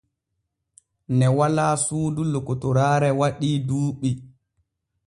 Ne 1.17 1.27
walaa 1.39 1.75
suudu 1.85 2.21
lokotoraare 2.33 3.09
waɗii 3.19 3.57
duuɓi. 3.67 4.09